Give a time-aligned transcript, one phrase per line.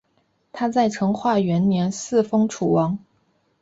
[0.51, 2.97] 他在成化元年嗣封楚王。